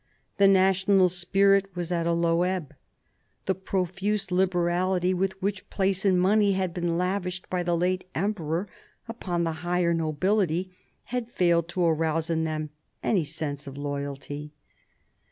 [0.37, 2.73] The national spirit was at a low ebb.
[3.45, 8.67] The profuse liberality with which place and money had been lavished by the late emperor
[9.07, 12.71] upon the higher nobility had failed to arouse in them
[13.03, 14.53] any strong sense of loyalty.